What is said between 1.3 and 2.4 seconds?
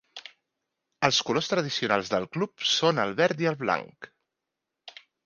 tradicionals del